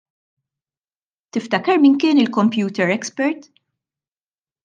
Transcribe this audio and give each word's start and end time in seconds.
Tiftakar 1.31 1.77
min 1.83 1.99
kien 2.01 2.21
il-computer 2.23 2.89
expert? 2.97 3.39